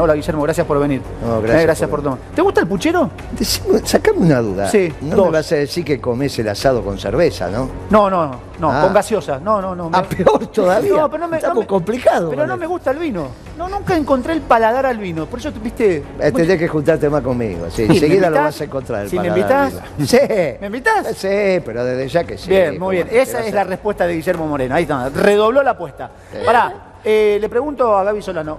[0.00, 1.02] Hola, Guillermo, gracias por venir.
[1.24, 2.18] No, gracias Eh, gracias por por tomar.
[2.34, 3.10] ¿Te gusta el puchero?
[3.38, 4.68] Decime, sacame una duda.
[4.68, 5.26] Sí, no dos.
[5.26, 7.68] me vas a decir que comes el asado con cerveza, ¿no?
[7.90, 8.82] No, no, no, Ah.
[8.82, 9.38] con gaseosa.
[9.40, 9.90] No, no, no.
[9.92, 10.94] Ah, me- peor todavía.
[10.96, 11.36] No, pero no me.
[11.36, 12.30] Está no muy me- complicado.
[12.30, 13.26] Pero no me gusta el vino.
[13.58, 15.26] No, nunca encontré el paladar al vino.
[15.26, 15.96] Por eso, viste.
[16.18, 17.66] Eh, Tendrás que juntarte más conmigo.
[17.70, 19.02] Sí, ¿me enseguida lo vas a encontrar.
[19.02, 19.74] el ¿Si me invitás?
[20.06, 20.18] Sí.
[20.60, 21.08] ¿Me invitás?
[21.16, 22.48] Sí, pero desde ya que sí.
[22.48, 23.08] Bien, muy ¿cómo bien.
[23.10, 24.74] Esa es la respuesta de Guillermo Moreno.
[24.74, 25.08] Ahí está.
[25.10, 26.10] Redobló la apuesta.
[26.46, 26.72] Pará,
[27.04, 28.58] eh, le pregunto a Gaby Solano.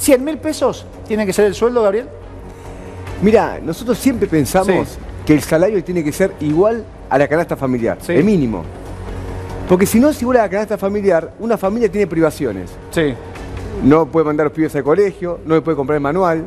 [0.00, 2.06] ¿100 mil pesos tiene que ser el sueldo, Gabriel?
[3.22, 4.98] Mira, nosotros siempre pensamos Sí.
[5.26, 8.12] que el salario tiene que ser igual a la canasta familiar, Sí.
[8.12, 8.62] el mínimo.
[9.68, 12.70] Porque si no es igual a la canasta familiar, una familia tiene privaciones.
[12.90, 13.14] Sí.
[13.84, 16.44] No puede mandar a los pibes al colegio, no le puede comprar el manual,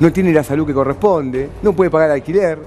[0.00, 2.58] no tiene la salud que corresponde, no puede pagar el alquiler,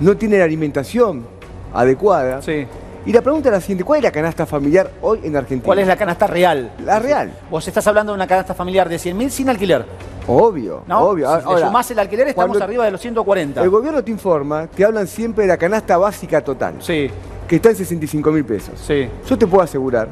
[0.00, 1.24] no tiene la alimentación
[1.72, 2.42] adecuada.
[2.42, 2.66] Sí.
[3.06, 5.64] Y la pregunta es la siguiente, ¿cuál es la canasta familiar hoy en Argentina?
[5.64, 6.72] ¿Cuál es la canasta real?
[6.84, 7.32] La real.
[7.48, 9.86] Vos estás hablando de una canasta familiar de 100 mil sin alquiler.
[10.26, 11.00] Obvio, ¿No?
[11.02, 11.28] obvio.
[11.40, 13.62] Si le sumás el alquiler, estamos arriba de los 140.
[13.62, 17.08] El gobierno te informa, te hablan siempre de la canasta básica total, Sí,
[17.46, 18.74] que está en 65 mil pesos.
[18.84, 19.08] sí.
[19.28, 20.08] Yo te puedo asegurar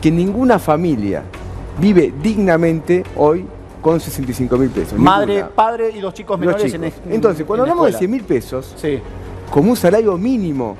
[0.00, 1.24] que ninguna familia
[1.80, 3.44] vive dignamente hoy
[3.82, 4.96] con 65 mil pesos.
[4.96, 5.54] Madre, Ninguna.
[5.56, 6.74] padre y los chicos Los menores chicos.
[6.76, 7.98] en en- Entonces, cuando en hablamos de escuela.
[7.98, 9.00] 100 mil pesos, Sí.
[9.50, 10.76] como un salario mínimo,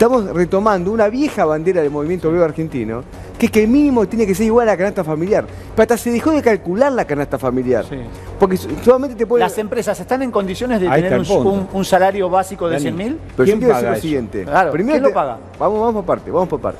[0.00, 3.04] estamos retomando una vieja bandera del movimiento obrero argentino,
[3.38, 5.44] que es que el mínimo tiene que ser igual a la canasta familiar.
[5.76, 7.84] Pero hasta se dejó de calcular la canasta familiar.
[7.86, 7.96] Sí.
[8.38, 9.44] Porque so- solamente te puede...
[9.44, 12.82] ¿Las empresas están en condiciones de Ahí tener un, salario básico de Dani.
[12.84, 13.18] 100 mil?
[13.36, 14.02] Pero yo ¿Quién quiero paga decir lo eso?
[14.02, 14.44] siguiente.
[14.44, 15.38] Claro, ¿quién lo paga?
[15.58, 16.78] Vamos, vamos por parte, vamos por parte.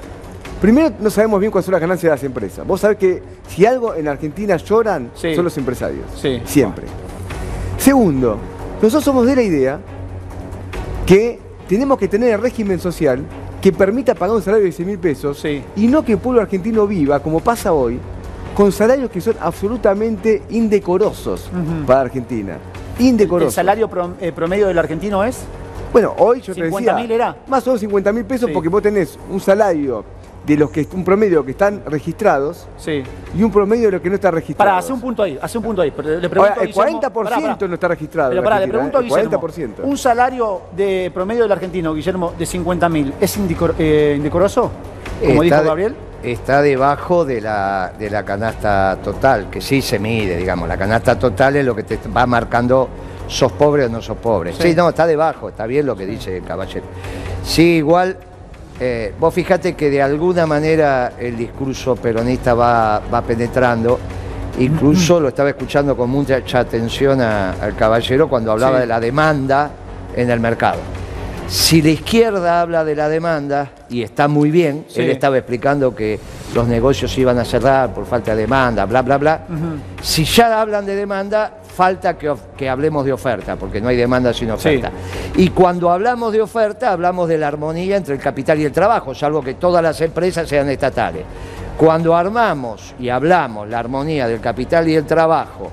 [0.62, 2.66] Primero, no sabemos bien cuáles son las ganancias de las empresas.
[2.66, 5.34] Vos sabés que si algo en Argentina lloran, Sí.
[5.34, 6.06] son los empresarios.
[6.16, 6.40] Sí.
[6.46, 6.86] Siempre.
[7.76, 8.38] Segundo,
[8.80, 9.78] nosotros somos de la idea
[11.04, 13.22] que tenemos que tener el régimen social
[13.62, 15.62] que permita pagar un salario de 100 mil pesos Sí.
[15.76, 17.96] y no que el pueblo argentino viva, como pasa hoy,
[18.56, 21.48] con salarios que son absolutamente indecorosos
[21.86, 22.58] para Argentina.
[22.98, 23.54] ¿El Indecorosos.
[23.54, 25.38] salario prom- eh, promedio del argentino es?
[25.92, 27.36] Bueno, hoy yo te 50.000 decía, era.
[27.46, 28.52] más o menos 50 mil pesos Sí.
[28.52, 30.04] porque vos tenés un salario
[30.50, 33.02] de los que un promedio que están registrados Sí.
[33.36, 34.68] y un promedio de los que no está registrado.
[34.70, 35.90] Pará, hace un punto ahí, hace un punto ahí.
[35.94, 37.68] Pero le pregunto Ahora, a el Guillermo- 40% pará, pará.
[37.68, 38.30] no está registrado.
[38.30, 39.04] Pero pará, le pregunto a ¿eh?
[39.04, 39.22] Guillermo.
[39.22, 39.82] El 40%.
[39.84, 44.70] Un salario de promedio del argentino, Guillermo, de 50 mil, ¿es indicor- eh, indecoroso?
[45.20, 45.96] Como Está dijo de- Gabriel.
[46.22, 50.68] Está debajo de la, de la canasta total, que sí se mide, digamos.
[50.68, 52.88] La canasta total es lo que te va marcando
[53.26, 54.52] sos pobre o no sos pobre.
[54.52, 54.62] Sí.
[54.70, 56.84] Sí, no, está debajo, está bien lo que dice el caballero.
[57.42, 58.16] Sí, igual,
[58.80, 63.98] eh, vos fijate que de alguna manera el discurso peronista va, va penetrando.
[64.58, 68.80] Incluso lo estaba escuchando con mucha atención a- al caballero cuando hablaba Sí.
[68.82, 69.70] de la demanda
[70.16, 70.78] en el mercado.
[71.46, 75.00] Si la izquierda habla de la demanda, y está muy bien, Sí.
[75.00, 76.18] él estaba explicando que
[76.54, 79.40] los negocios iban a cerrar por falta de demanda, bla, bla, bla.
[80.00, 84.50] Si ya hablan de demanda, falta que, hablemos de oferta, porque no hay demanda sin
[84.50, 84.92] oferta.
[85.34, 89.14] Y cuando hablamos de oferta, hablamos de la armonía entre el capital y el trabajo,
[89.14, 91.24] salvo que todas las empresas sean estatales.
[91.78, 95.70] Cuando armamos y hablamos la armonía del capital y el trabajo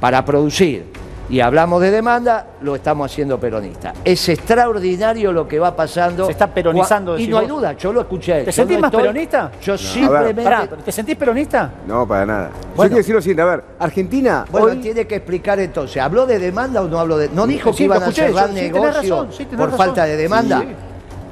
[0.00, 0.86] para producir
[1.30, 3.94] y hablamos de demanda, lo estamos haciendo peronista.
[4.04, 6.26] Es extraordinario lo que va pasando.
[6.26, 8.32] Se está peronizando, Y no hay duda, yo lo escuché.
[8.32, 8.44] a él.
[8.46, 9.50] ¿Te Yo sentís no más estoy- peronista?
[9.62, 10.42] Yo simplemente...
[10.42, 11.70] Pará, ¿te sentís peronista?
[11.86, 12.50] No, para nada.
[12.74, 12.74] Bueno.
[12.74, 14.76] Yo quiero decir lo siguiente, a ver, Argentina Bueno, hoy...
[14.78, 17.28] tiene que explicar entonces, ¿habló de demanda o no habló de.?
[17.28, 19.78] ¿No dijo Sí, que iban a cerrar yo- sí, negocio razón, sí, tenés por razón.
[19.86, 20.60] falta de demanda?
[20.60, 20.66] Sí.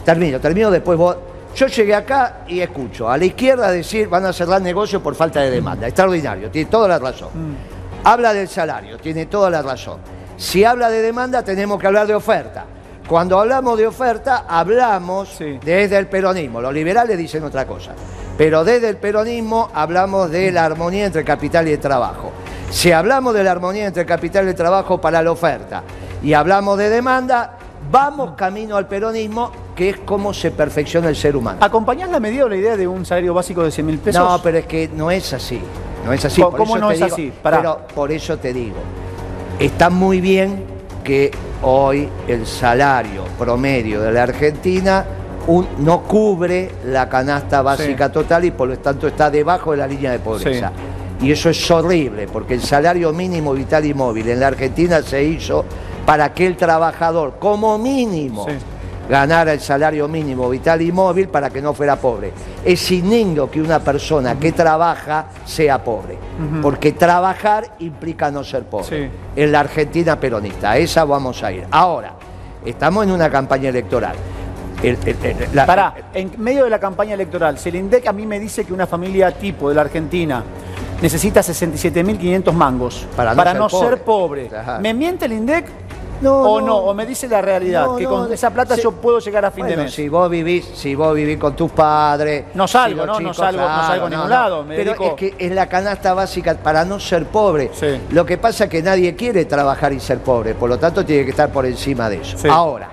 [0.05, 1.17] Termino, termino después vos.
[1.57, 5.41] Yo llegué acá y escucho a la izquierda decir van a cerrar negocio por falta
[5.41, 5.87] de demanda.
[5.89, 7.31] Extraordinario, tiene toda la razón.
[7.35, 7.78] Mm.
[8.05, 9.99] Habla del salario, tiene toda la razón.
[10.37, 12.65] Si habla de demanda, tenemos que hablar de oferta.
[13.09, 15.59] Cuando hablamos de oferta, hablamos Sí.
[15.65, 16.61] desde el peronismo.
[16.61, 17.93] Los liberales dicen otra cosa.
[18.37, 22.31] Pero desde el peronismo hablamos de la armonía entre el capital y el trabajo.
[22.71, 25.83] Si hablamos de la armonía entre el capital y el trabajo para la oferta
[26.23, 27.57] y hablamos de demanda,
[27.91, 31.59] vamos camino al peronismo, que es cómo se perfecciona el ser humano.
[31.63, 34.23] ¿Acompañás la medida o la idea de un salario básico de 100 mil pesos?
[34.23, 35.61] No, pero es que no es así.
[36.09, 36.41] No es así.
[36.41, 37.33] ¿Cómo- por eso no te es digo- así?
[37.43, 37.59] Pará.
[37.59, 38.77] Pero por eso te digo,
[39.59, 40.65] está muy bien
[41.05, 41.31] que
[41.63, 45.05] hoy el salario promedio de la Argentina
[45.47, 49.87] un- no cubre la canasta básica total y por lo tanto está debajo de la
[49.87, 50.73] línea de pobreza.
[51.21, 55.23] Y eso es horrible, porque el salario mínimo vital y móvil en la Argentina se
[55.25, 55.65] hizo
[56.07, 58.55] para que el trabajador, como mínimo, Sí.
[59.11, 62.33] ganara el salario mínimo vital y móvil para que no fuera pobre.
[62.69, 66.19] Es indigno que una persona que trabaja sea pobre,
[66.61, 68.85] porque trabajar implica no ser pobre.
[69.07, 69.11] Sí.
[69.37, 71.65] En la Argentina peronista, a esa vamos a ir.
[71.71, 72.13] Ahora,
[72.67, 74.17] estamos en una campaña electoral.
[74.83, 78.13] El- el- el- la- Pará, en medio de la campaña electoral, si el INDEC a
[78.13, 80.45] mí me dice que una familia tipo de la Argentina
[81.01, 84.45] necesita 67.500 mangos Para no ser ser pobre.
[84.45, 84.59] pobre.
[84.59, 84.79] Ajá.
[84.79, 85.65] ¿Me miente el INDEC?
[86.21, 86.67] No, o no.
[86.67, 88.83] no, o me dice la realidad, No, que no, con esa plata sí.
[88.83, 89.95] yo puedo llegar a fin Bueno, de mes.
[89.95, 92.47] si vos vivís, si vos vivís con tus padres.
[92.55, 93.21] No salgo, ¿no?
[93.21, 96.15] No salgo- no salgo a ningún lado, me Pero dedico- es que es la canasta
[96.15, 97.71] básica para no ser pobre.
[97.73, 98.01] Sí.
[98.11, 101.25] Lo que pasa es que nadie quiere trabajar y ser pobre, por lo tanto tiene
[101.25, 102.37] que estar por encima de eso.
[102.39, 102.49] Sí.
[102.51, 102.91] Ahora,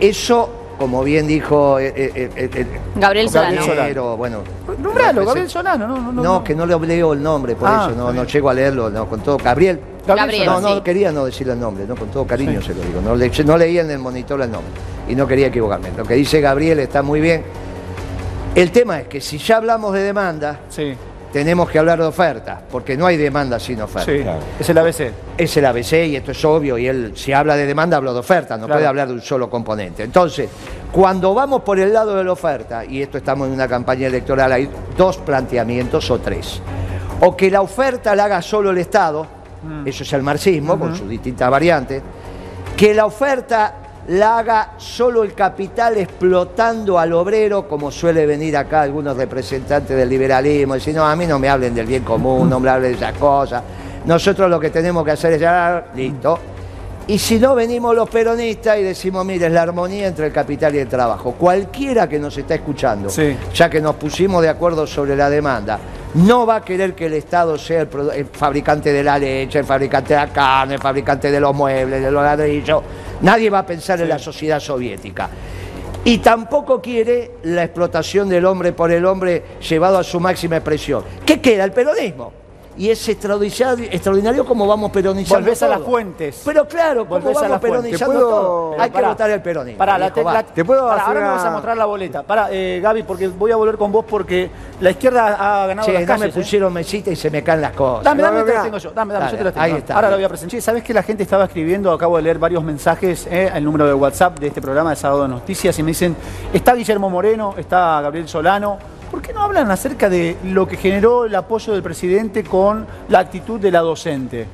[0.00, 0.48] eso,
[0.78, 2.66] como bien dijo eh, eh, eh, eh, eh,
[2.96, 3.60] Gabriel Solano.
[3.66, 4.38] compañero, bueno.
[4.78, 6.22] Nombralo, Gabriel Solano, no, no, no.
[6.22, 8.90] No, que no le leo el nombre, por Ah, eso no, no llego a leerlo,
[8.90, 9.36] no, con todo.
[9.38, 9.80] Gabriel.
[10.06, 10.80] Gabriel, No, no, sí.
[10.82, 13.00] quería no decirle el nombre, no, con todo cariño se lo digo.
[13.00, 14.72] No, le, no leía en el monitor el nombre
[15.08, 15.90] y no quería equivocarme.
[15.96, 17.42] Lo que dice Gabriel está muy bien.
[18.54, 20.94] El tema es que si ya hablamos de demanda, Sí,
[21.32, 24.12] tenemos que hablar de oferta, porque no hay demanda sin oferta.
[24.12, 24.38] sí, Claro.
[24.60, 25.12] es el ABC.
[25.36, 28.20] Es el ABC y esto es obvio, y él si habla de demanda habla de
[28.20, 28.78] oferta, no Claro.
[28.78, 30.04] puede hablar de un solo componente.
[30.04, 30.48] Entonces,
[30.92, 34.52] cuando vamos por el lado de la oferta, y esto estamos en una campaña electoral,
[34.52, 36.60] hay dos planteamientos o tres.
[37.20, 39.26] O que la oferta la haga solo el Estado,
[39.84, 42.02] eso es el marxismo, con sus distintas variantes,
[42.76, 43.74] que la oferta
[44.08, 50.08] la haga solo el capital explotando al obrero, como suele venir acá algunos representantes del
[50.08, 52.96] liberalismo, decir, no, a mí no me hablen del bien común, no me hablen de
[52.98, 53.62] esas cosas.
[54.04, 56.38] Nosotros lo que tenemos que hacer es ya, listo.
[57.06, 60.74] Y si no, venimos los peronistas y decimos, mire, es la armonía entre el capital
[60.74, 61.32] y el trabajo.
[61.32, 63.36] Cualquiera que nos está escuchando, Sí.
[63.54, 65.78] ya que nos pusimos de acuerdo sobre la demanda,
[66.14, 70.14] no va a querer que el Estado sea el, fabricante de la leche, el fabricante
[70.14, 72.82] de la carne, el fabricante de los muebles, de los ladrillos.
[73.22, 75.28] Nadie va a pensar en la sociedad soviética.
[76.04, 81.02] Y tampoco quiere la explotación del hombre por el hombre llevado a su máxima expresión.
[81.24, 81.64] ¿Qué queda?
[81.64, 82.43] El peronismo.
[82.76, 86.42] Y es extraordinario, extraordinario cómo vamos peronizando Volvés a las fuentes.
[86.44, 87.80] Pero claro, cómo Volvés a vamos las fuentes.
[88.00, 88.70] peronizando ¿Te puedo- todo.
[88.72, 89.78] Pero Hay que votar el peronismo.
[89.78, 92.22] Pará, la te- la- ¿Te puedo pará, ahora me una- vas a mostrar la boleta.
[92.24, 94.50] Pará, eh, Gaby, porque voy a volver con vos porque
[94.80, 96.20] la izquierda ha ganado Che, las no calles.
[96.20, 96.42] me ¿eh?
[96.42, 98.04] pusieron mesita y se me caen las cosas.
[98.04, 98.64] Dame, dame, no, te la mirá.
[98.64, 98.90] tengo yo.
[98.90, 99.64] Dame, dame, Dale, yo te la tengo.
[99.64, 99.94] ahí está.
[99.94, 100.50] Ahora la voy a presentar.
[100.50, 101.92] Che, ¿sabés que la gente estaba escribiendo?
[101.92, 105.22] Acabo de leer varios mensajes, eh, el número de WhatsApp de este programa de Sábado
[105.22, 106.16] de Noticias y me dicen,
[106.52, 108.78] está Guillermo Moreno, está Gabriel Solano.
[109.14, 113.20] ¿Por qué no hablan acerca de lo que generó el apoyo del presidente con la
[113.20, 114.44] actitud de la docente?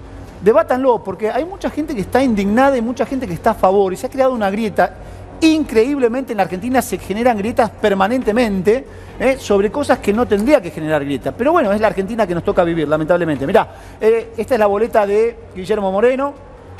[0.45, 3.91] Debátanlo, porque hay mucha gente que está indignada y mucha gente que está a favor
[3.95, 4.97] y se ha creado una grieta.
[5.41, 8.85] Increíblemente en la Argentina se generan grietas permanentemente
[9.19, 11.33] eh, sobre cosas que no tendría que generar grietas.
[11.39, 13.47] Pero bueno, es la Argentina que nos toca vivir, lamentablemente.
[13.47, 13.67] Mirá,
[13.99, 16.35] eh, esta es la boleta de Guillermo Moreno,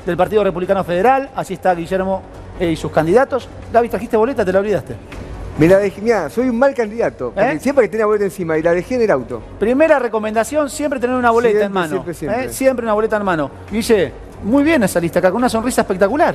[0.05, 1.31] del Partido Republicano Federal.
[1.35, 2.21] Así está Guillermo
[2.61, 3.49] eh, y sus candidatos.
[3.73, 4.45] Gaby, ¿trajiste boleta?
[4.45, 5.30] ¿Te la olvidaste?
[5.61, 7.35] Me la dejé, mirá, soy un mal candidato.
[7.37, 7.59] ¿Eh?
[7.61, 9.43] Siempre que tenía boleta encima y la dejé en el auto.
[9.59, 11.91] Primera recomendación, siempre tener una boleta en Siempre, mano.
[11.91, 12.45] siempre, siempre.
[12.47, 12.49] ¿eh?
[12.49, 13.51] Siempre una boleta en mano.
[13.71, 14.11] Guille,
[14.43, 16.35] muy bien esa lista acá, con una sonrisa espectacular.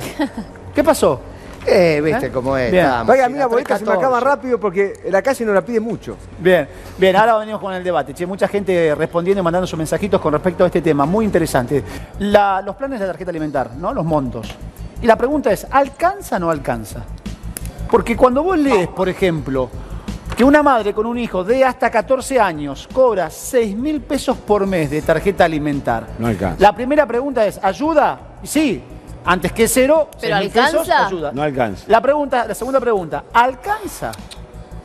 [0.72, 1.20] ¿Qué pasó?
[1.66, 2.30] Eh, viste ¿Eh?
[2.30, 2.70] cómo es.
[2.70, 3.98] Vaya, a mí la boleta se me 3.14.
[3.98, 6.16] acaba rápido porque la calle no la pide mucho.
[6.38, 8.14] Bien, bien, ahora venimos con el debate.
[8.14, 11.82] Che, mucha gente respondiendo y mandando sus mensajitos con respecto a este tema, muy interesante.
[12.20, 13.92] La- los planes de la tarjeta alimentar, ¿no?
[13.92, 14.48] Los montos.
[15.02, 17.00] Y la pregunta es, ¿alcanza o no alcanza?
[17.90, 19.70] Porque cuando vos lees, por ejemplo,
[20.36, 24.66] que una madre con un hijo de hasta 14 años cobra 6 mil pesos por
[24.66, 26.06] mes de tarjeta alimentar.
[26.18, 26.56] No alcanza.
[26.60, 28.18] La primera pregunta es, ¿ayuda?
[28.42, 28.82] Y Sí,
[29.24, 31.06] antes que cero, ¿Pero 6.000 pesos, alcanza?
[31.06, 31.32] ayuda.
[31.32, 31.84] No alcanza.
[31.88, 34.12] La pregunta, la segunda pregunta, ¿alcanza?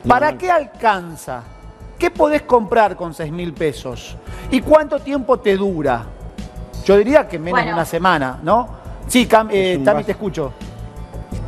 [0.07, 1.43] ¿Para qué alcanza?
[1.99, 4.15] ¿Qué podés comprar con 6 mil pesos?
[4.49, 6.03] ¿Y cuánto tiempo te dura?
[6.85, 8.67] Yo diría que menos de una semana, ¿no?
[9.07, 10.05] Sí, Cam, eh, Es un Tami, vaso.
[10.07, 10.53] te escucho.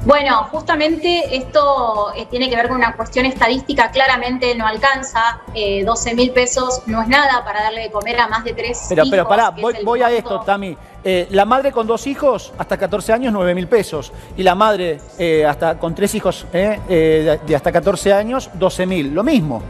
[0.05, 5.83] Bueno, justamente esto eh, tiene que ver con una cuestión estadística, claramente no alcanza, eh,
[5.86, 9.03] 12 mil pesos no es nada para darle de comer a más de tres Pero,
[9.03, 9.12] hijos.
[9.12, 10.77] pero pará, voy, voy a esto, Tami.
[11.05, 14.12] Eh, la madre con dos hijos, hasta 14 años, 9 mil pesos.
[14.38, 18.50] Y la madre eh, hasta con tres hijos eh, eh, de, de hasta 14 años,
[18.53, 19.13] 12 mil.
[19.13, 19.62] Lo mismo.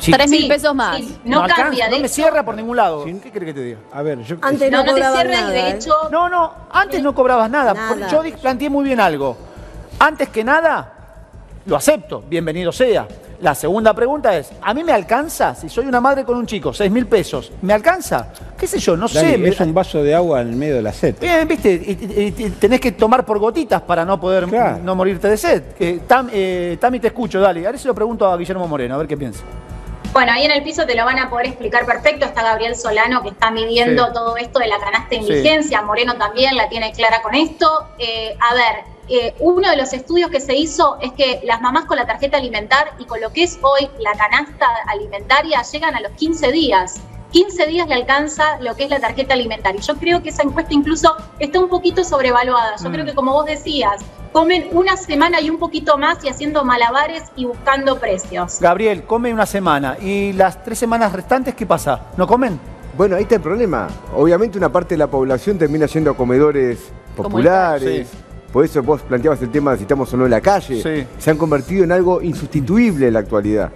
[0.00, 0.10] Sí.
[0.12, 0.96] Tres mil Sí, pesos más.
[0.96, 3.04] sí, no, alcanza, cambia, de no me hecho- cierra por ningún lado.
[3.04, 3.78] ¿Qué crees que te diga?
[3.92, 4.36] A ver, yo.
[4.42, 5.70] Antes No, no, no te cierra y nada, de ¿eh?
[5.76, 7.74] hecho No, no, antes no cobrabas nada.
[7.74, 8.08] Nada.
[8.08, 9.36] Yo planteé muy bien algo.
[9.98, 10.92] Antes que nada,
[11.66, 13.06] lo acepto, bienvenido sea.
[13.42, 15.54] La segunda pregunta es, ¿a mí me alcanza?
[15.54, 18.28] Si soy una madre con un chico, 6 mil pesos, ¿me alcanza?
[18.58, 18.98] ¿Qué sé yo?
[18.98, 19.38] No Dani, sé.
[19.38, 21.14] me- es un vaso de agua en el medio de la sed.
[21.18, 21.90] Bien, viste, y,
[22.22, 24.80] y- y tenés que tomar por gotitas para no poder Claro.
[24.82, 25.62] no morirte de sed.
[26.06, 27.64] Tam- eh, Tami, te escucho, dale.
[27.64, 29.42] Ahora se lo pregunto a Guillermo Moreno, a ver qué piensa.
[30.12, 32.26] Bueno, ahí en el piso te lo van a poder explicar perfecto.
[32.26, 34.12] Está Gabriel Solano que está midiendo Sí.
[34.12, 35.32] todo esto de la canasta en Sí.
[35.34, 35.82] vigencia.
[35.82, 37.86] Moreno también la tiene clara con esto.
[37.98, 41.84] Eh, a ver, eh, uno de los estudios que se hizo es que las mamás
[41.84, 46.00] con la tarjeta alimentar y con lo que es hoy la canasta alimentaria llegan a
[46.00, 47.00] los 15 días.
[47.30, 49.80] 15 días le alcanza lo que es la tarjeta alimentaria.
[49.80, 52.74] Yo creo que esa encuesta incluso está un poquito sobrevaluada.
[52.82, 52.92] Yo Mm.
[52.92, 54.00] creo que como vos decías,
[54.32, 58.58] comen una semana y un poquito más y haciendo malabares y buscando precios.
[58.60, 59.96] Gabriel, come una semana.
[60.00, 62.00] ¿Y las tres semanas restantes qué pasa?
[62.16, 62.58] ¿No comen?
[62.96, 63.86] Bueno, ahí está el problema.
[64.14, 66.78] Obviamente una parte de la población termina yendo a comedores
[67.16, 68.08] populares.
[68.08, 68.18] Sí.
[68.52, 70.82] Por eso vos planteabas el tema de si estamos o no en la calle.
[70.82, 71.06] Sí.
[71.18, 73.70] Se han convertido en algo insustituible en la actualidad.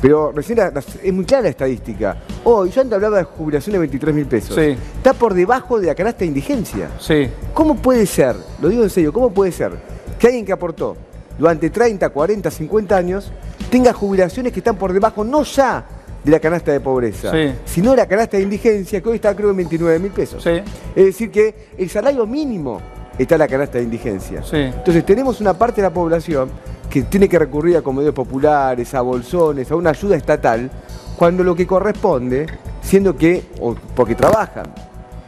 [0.00, 2.16] Pero recién la- la- es muy clara la estadística.
[2.44, 4.54] Hoy, yo antes hablaba de jubilación de 23 mil pesos.
[4.54, 4.76] Sí.
[4.96, 6.88] Está por debajo de la canasta de indigencia.
[7.00, 7.28] Sí.
[7.54, 9.72] ¿Cómo puede ser, lo digo en serio, cómo puede ser
[10.18, 10.96] que alguien que aportó
[11.38, 13.30] durante 30, 40, 50 años
[13.70, 15.84] tenga jubilaciones que están por debajo no ya
[16.24, 17.52] de la canasta de pobreza, Sí.
[17.64, 20.42] sino de la canasta de indigencia que hoy está creo en 29 mil pesos?
[20.42, 20.50] Sí.
[20.96, 22.80] Es decir, que el salario mínimo
[23.18, 24.42] está la canasta de indigencia.
[24.42, 24.56] Sí.
[24.56, 26.50] Entonces tenemos una parte de la población
[26.88, 30.70] que tiene que recurrir a comedores populares, a bolsones, a una ayuda estatal,
[31.16, 32.46] cuando lo que corresponde,
[32.80, 34.66] siendo que, o porque trabajan,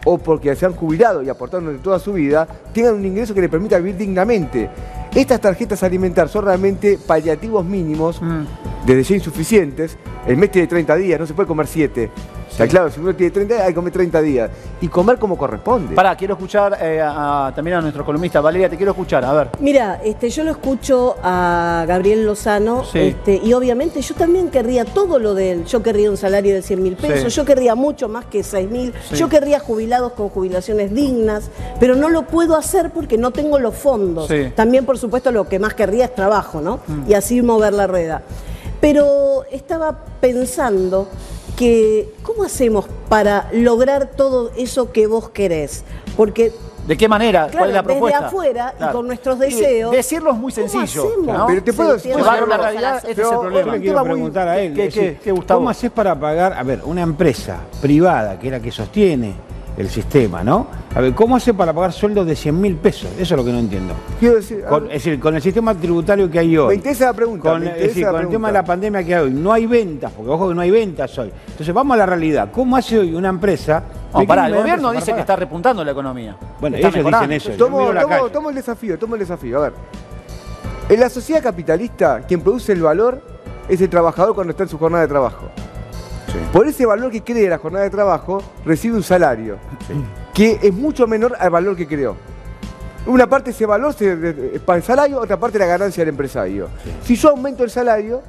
[0.05, 3.43] o porque se han jubilado y aportaron durante toda su vida, tengan un ingreso que
[3.43, 4.71] les permita vivir dignamente.
[5.15, 8.45] Estas tarjetas alimentarias son realmente paliativos mínimos, Mm.
[8.87, 9.99] desde ya insuficientes.
[10.27, 12.11] El mes tiene 30 días, no se puede comer 7.
[12.51, 14.51] Está claro, si uno tiene 30 días, hay que comer 30 días.
[14.81, 15.95] Y comer como corresponde.
[15.95, 18.41] Pará, quiero escuchar eh, a- a- también a nuestro columnista.
[18.41, 19.25] Valeria, te quiero escuchar.
[19.25, 19.49] A ver.
[19.61, 22.99] Mira, este, yo lo escucho a Gabriel Lozano Sí.
[22.99, 25.65] este, y obviamente yo también querría todo lo de él.
[25.65, 27.37] Yo querría un salario de 100 mil pesos, Sí.
[27.37, 29.17] yo querría mucho más que 6 mil, Sí.
[29.17, 33.75] yo querría jubilados con jubilaciones dignas, pero no lo puedo hacer porque no tengo los
[33.75, 34.29] fondos.
[34.29, 34.35] Sí.
[34.49, 34.53] Mm.
[34.53, 36.81] También, por supuesto, lo que más querría es trabajo, ¿no?
[37.09, 38.23] Y así mover la rueda.
[38.81, 41.07] Pero estaba pensando
[41.61, 45.85] que, ¿cómo hacemos para lograr todo eso que vos querés?
[46.17, 46.53] Porque
[46.87, 47.43] ¿De qué manera?
[47.49, 48.27] Claro, ¿Cuál es la desde propuesta?
[48.27, 51.07] afuera y con nuestros deseos, decirlo es muy ¿cómo sencillo.
[51.47, 53.73] Pero te puedo- la Pero- realidad, este es el Yo problema.
[53.73, 55.61] le quiero muy- preguntar a él, ¿Qué- es qué- decir, qué, Gustavo?
[55.61, 59.35] ¿cómo haces para pagar, a ver, una empresa privada que es la que sostiene
[59.81, 60.67] el sistema, ¿no?
[60.95, 63.09] A ver, ¿cómo hace para pagar sueldos de 100 mil pesos?
[63.19, 63.95] Eso es lo que no entiendo.
[64.19, 66.69] Quiero decir, Con- es decir, con el sistema tributario que hay hoy.
[66.69, 69.23] Me interesa la pregunta, Con, es decir, con el tema de la pandemia que hay
[69.25, 71.33] hoy, no hay ventas, porque ojo que no hay ventas hoy.
[71.49, 72.51] Entonces vamos a la realidad.
[72.53, 73.83] ¿Cómo hace hoy una empresa?
[74.13, 76.37] No, pará, el gobierno dice que está repuntando la economía.
[76.61, 77.29] Bueno, Está ellos mejorando.
[77.35, 77.59] dicen eso.
[77.59, 79.59] Yo Tomo, tomo el desafío, tomo el desafío.
[79.59, 79.73] A ver.
[80.89, 83.23] En la sociedad capitalista, quien produce el valor
[83.69, 85.49] es el trabajador cuando está en su jornada de trabajo.
[86.53, 89.59] Por ese valor que crea la jornada de trabajo, recibe un salario
[90.35, 92.17] que es mucho menor al valor que creó.
[93.07, 96.69] Una parte de ese valor es para el salario, otra parte la ganancia del empresario.
[97.03, 98.23] Si yo aumento el salario,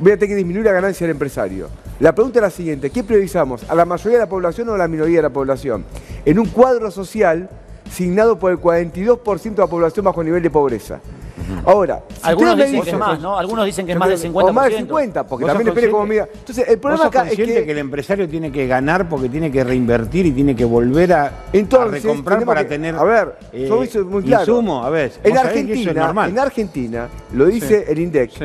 [0.00, 1.68] voy a tener que disminuir la ganancia del empresario.
[1.98, 3.68] La pregunta es la siguiente, ¿qué priorizamos?
[3.68, 5.84] ¿A la mayoría de la población o a la minoría de la población?
[6.24, 7.50] En un cuadro social
[7.90, 11.00] signado por el 42% de la población bajo nivel de pobreza.
[11.64, 13.36] Ahora, si Algunos me dicen que es dicen- más, ¿no?
[13.36, 14.50] Algunos dicen que es más del 50%.
[14.50, 16.28] O más del 50, porque ¿Vos también depende cómo mira.
[16.32, 17.44] Entonces, el ¿Vos problema acá es que...
[17.44, 17.70] que...
[17.72, 21.32] el empresario tiene que ganar porque tiene que reinvertir y tiene que volver a, a
[21.52, 24.42] Entonces, recomprar tenemos para que- tener A ver, eh, yo hice muy claro.
[24.42, 24.84] insumo?
[24.84, 28.44] A ver, en es Argentina, en Argentina, lo dice el INDEC, Sí.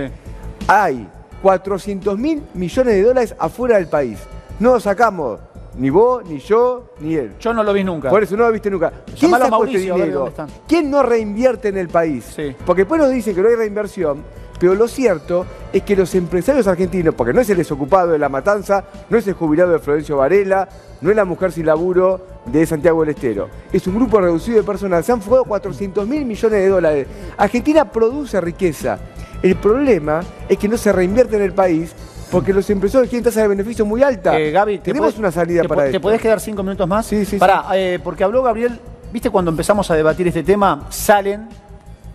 [0.68, 1.08] hay
[1.44, 4.18] 400 mil millones de dólares afuera del país.
[4.60, 5.40] No lo sacamos
[5.78, 7.34] ni vos, ni yo, ni él.
[7.40, 8.10] Yo no lo vi nunca.
[8.10, 8.92] Por eso no lo viste nunca.
[9.06, 10.20] ¿Quién Llamalo sacó Mauricio, este a ver dinero?
[10.20, 10.48] dónde están.
[10.68, 12.26] ¿Quién no reinvierte en el país?
[12.36, 12.56] Sí.
[12.66, 14.24] Porque después nos dicen que no hay reinversión,
[14.60, 18.30] pero lo cierto es que los empresarios argentinos, porque no es el desocupado de La
[18.30, 20.68] Matanza, no es el jubilado de Florencio Varela,
[21.02, 24.64] no es la mujer sin laburo de Santiago del Estero, es un grupo reducido de
[24.64, 27.08] personas, se han fugado 400 mil millones de dólares.
[27.38, 28.98] Argentina produce riqueza.
[29.44, 31.94] El problema es que no se reinvierte en el país
[32.32, 34.36] porque los empresarios quieren tasas de beneficio muy altas.
[34.38, 35.92] Eh, Gaby, ¿te tenemos podés- una salida te, para po- esto.
[35.94, 37.06] ¿Te podés quedar cinco minutos más?
[37.06, 38.80] Sí, sí, Pará, eh, porque habló Gabriel,
[39.14, 41.48] viste cuando empezamos a debatir este tema, salen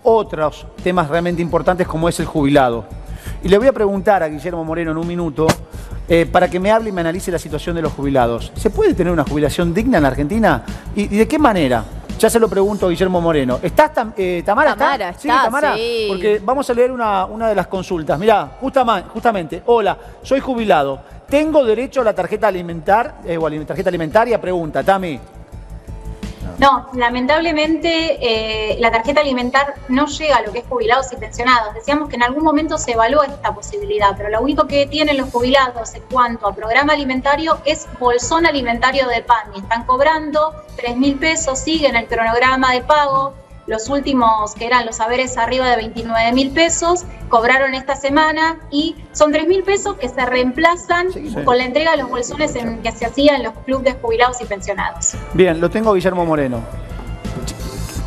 [0.03, 2.85] otros temas realmente importantes como es el jubilado.
[3.43, 5.47] Y le voy a preguntar a Guillermo Moreno en un minuto
[6.07, 8.51] eh, para que me hable y me analice la situación de los jubilados.
[8.55, 10.63] ¿Se puede tener una jubilación digna en la Argentina?
[10.95, 11.83] ¿Y, y de qué manera?
[12.21, 13.57] Ya se lo pregunto a Guillermo Moreno.
[13.63, 14.75] ¿Estás, Tam- eh, Tamara?
[14.75, 15.27] Tamara ¿está?
[15.31, 15.73] está, Tamara?
[15.75, 16.05] sí.
[16.07, 18.19] Porque vamos a leer una, una de las consultas.
[18.19, 21.01] Mirá, justamente, hola, soy jubilado.
[21.27, 24.39] ¿Tengo derecho a la tarjeta alimentar eh, o a la tarjeta alimentaria?
[24.39, 25.19] Pregunta, Tami.
[26.61, 31.73] No, lamentablemente eh, la tarjeta alimentar no llega a lo que es jubilados y pensionados.
[31.73, 35.31] Decíamos que en algún momento se evaluó esta posibilidad, pero lo único que tienen los
[35.31, 40.97] jubilados en cuanto a programa alimentario es bolsón alimentario de pan y están cobrando 3
[40.97, 43.33] mil pesos, siguen el cronograma de pago.
[43.71, 48.97] Los últimos, que eran los saberes arriba de 29 mil pesos, cobraron esta semana y
[49.13, 51.07] son 3 mil pesos que se reemplazan
[51.45, 54.41] con la entrega de los bolsones en- que se hacía en los clubes de jubilados
[54.41, 55.13] y pensionados.
[55.33, 56.59] Bien, lo tengo a Guillermo Moreno.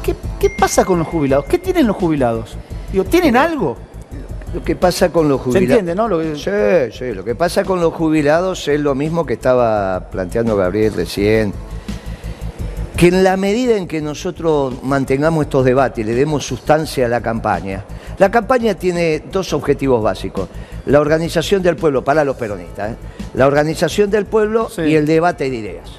[0.03, 1.47] ¿Qué, qué pasa con los jubilados?
[1.47, 2.59] ¿Qué tienen los jubilados?
[2.93, 3.79] Digo, ¿tienen algo?
[4.53, 5.69] Lo que pasa con los ¿Se jubilados.
[5.71, 6.09] entiende, no?
[6.09, 6.37] Lo que-
[6.93, 7.13] Sí, sí.
[7.15, 11.55] Lo que pasa con los jubilados es lo mismo que estaba planteando Gabriel recién.
[12.97, 17.09] Que en la medida en que nosotros mantengamos estos debates y le demos sustancia a
[17.09, 17.85] la campaña,
[18.19, 20.49] la campaña tiene dos objetivos básicos.
[20.87, 22.97] La organización del pueblo para los peronistas, ¿eh?
[23.35, 24.83] la organización del pueblo Sí.
[24.83, 25.91] y el debate de ideas.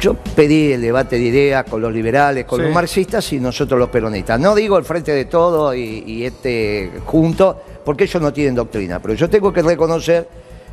[0.00, 2.64] Yo pedí el debate de ideas con los liberales, con Sí.
[2.66, 4.40] los marxistas y nosotros los peronistas.
[4.40, 8.98] No digo el frente de todo y, y este junto, porque ellos no tienen doctrina,
[9.00, 10.26] pero yo tengo que reconocer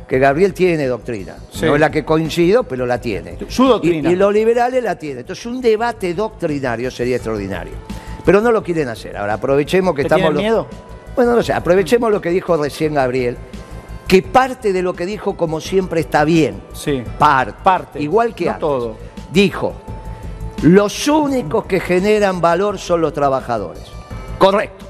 [0.08, 1.36] que Gabriel tiene doctrina.
[1.50, 1.66] Sí.
[1.66, 3.38] No es la que coincido, pero la tiene.
[3.48, 4.10] Su doctrina.
[4.10, 5.20] Y, y los liberales la tienen.
[5.20, 7.72] Entonces un debate doctrinario sería extraordinario.
[8.24, 9.16] Pero no lo quieren hacer.
[9.16, 10.28] Ahora aprovechemos que ¿Te estamos...
[10.28, 10.66] tienen miedo?
[11.14, 13.36] Bueno, no sé, aprovechemos lo que dijo recién Gabriel,
[14.08, 16.60] que parte de lo que dijo como siempre está bien.
[16.72, 17.02] Sí.
[17.18, 17.54] Parte.
[17.62, 18.60] Parte, Igual que no antes.
[18.60, 18.96] todo.
[19.32, 19.74] Dijo,
[20.62, 23.84] los únicos que generan valor son los trabajadores.
[24.38, 24.83] Correcto.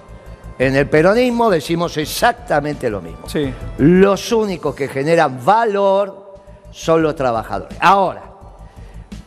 [0.59, 3.29] En el peronismo decimos exactamente lo mismo.
[3.29, 3.53] Sí.
[3.79, 6.35] Los únicos que generan valor
[6.71, 7.77] son los trabajadores.
[7.81, 8.23] Ahora,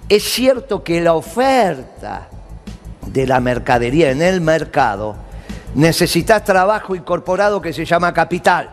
[0.07, 2.29] es cierto que la oferta
[3.05, 5.15] de la mercadería en el mercado
[5.75, 8.69] necesita trabajo incorporado que se llama capital.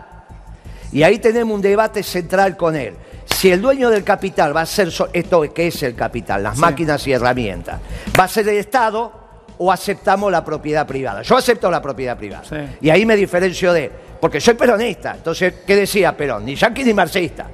[0.92, 2.94] Y ahí tenemos un debate central con él.
[3.26, 6.54] Si el dueño del capital va a ser so- esto que es el capital, las
[6.54, 6.61] Sí.
[6.61, 7.80] máquinas y herramientas,
[8.18, 9.24] va a ser el Estado
[9.58, 11.23] o aceptamos la propiedad privada.
[11.23, 12.44] Yo acepto la propiedad privada.
[12.49, 12.56] Sí.
[12.82, 15.12] Y ahí me diferencio de porque soy peronista.
[15.16, 16.44] Entonces, ¿qué decía Perón?
[16.44, 17.46] Ni yanqui ni marxista.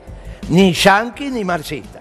[0.50, 2.00] Ni yanqui ni marxista.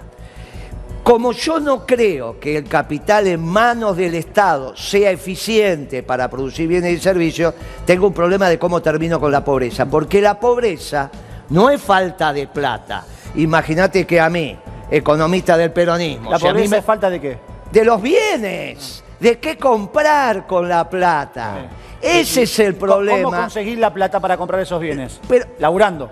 [1.03, 6.67] Como yo no creo que el capital en manos del Estado sea eficiente para producir
[6.67, 7.53] bienes y servicios,
[7.85, 9.85] tengo un problema de cómo termino con la pobreza.
[9.87, 11.09] Porque la pobreza
[11.49, 13.05] no es falta de plata.
[13.35, 14.55] Imagínate que a mí,
[14.91, 17.37] economista del peronismo, ¿La si a mí pobreza me- es falta de qué?
[17.71, 21.69] de los bienes, de qué comprar con la plata.
[22.01, 23.37] Ese es el ¿Cómo problema.
[23.41, 25.19] conseguir la plata para comprar esos bienes?
[25.27, 26.09] Pero- Laburando.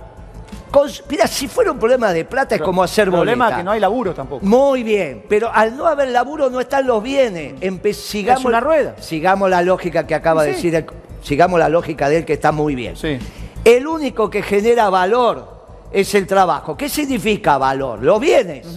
[0.69, 3.55] Cons- Mira, si fuera un problema de plata es como hacer El problema boleta.
[3.55, 4.45] es que no hay laburo tampoco.
[4.45, 7.53] Muy bien, pero al no haber laburo no están los bienes.
[7.61, 8.95] Empe- sigamos, Es una rueda.
[8.99, 10.85] Sigamos la lógica que acaba de decir, el-
[11.21, 12.97] sigamos la lógica de él que está muy bien.
[12.97, 13.17] Sí.
[13.63, 15.55] El único que genera valor
[15.93, 16.75] es el trabajo.
[16.75, 18.03] ¿Qué significa valor?
[18.03, 18.67] Los bienes.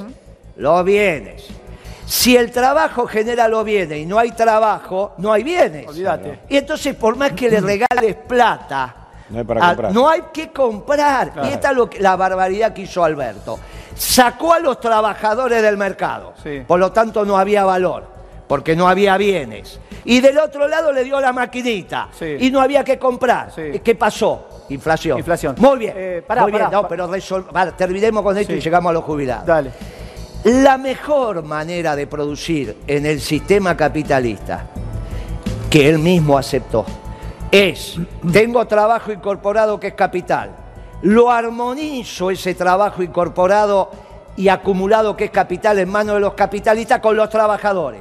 [0.56, 1.48] Los bienes.
[2.10, 5.86] Si el trabajo genera los bienes y no hay trabajo, no hay bienes.
[5.86, 6.40] Olvídate.
[6.48, 8.94] Y entonces, por más que le regales plata,
[9.28, 9.92] No hay para a- comprar.
[9.92, 11.32] no hay que comprar.
[11.32, 11.48] Claro.
[11.48, 13.60] Y esta es lo que- la barbaridad que hizo Alberto.
[13.94, 16.34] Sacó a los trabajadores del mercado.
[16.42, 16.64] Sí.
[16.66, 18.04] Por lo tanto, no había valor,
[18.48, 19.78] porque no había bienes.
[20.04, 22.08] Y del otro lado le dio la maquinita.
[22.18, 22.36] Sí.
[22.40, 23.52] Y no había que comprar.
[23.54, 23.62] Sí.
[23.74, 24.64] ¿Y ¿Qué pasó?
[24.70, 25.16] Inflación.
[25.16, 25.54] Inflación.
[25.58, 25.92] Muy bien.
[25.96, 26.64] Eh, pará, Muy bien.
[26.64, 29.46] pará, No, pero resol- vale, terminemos con esto y llegamos a los jubilados.
[29.46, 29.70] Dale.
[30.44, 34.68] La mejor manera de producir en el sistema capitalista,
[35.68, 36.86] que él mismo aceptó,
[37.50, 37.98] es,
[38.32, 40.56] tengo trabajo incorporado que es capital,
[41.02, 43.90] lo armonizo ese trabajo incorporado
[44.34, 48.00] y acumulado que es capital en manos de los capitalistas con los trabajadores.